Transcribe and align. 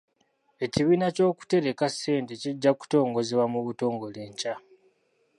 Ekibiina 0.65 1.07
ky'okutereka 1.15 1.85
ssente 1.93 2.33
kijja 2.41 2.71
kutongozebwa 2.79 3.45
mu 3.53 3.59
butongole 3.65 4.17
enkya. 4.27 4.55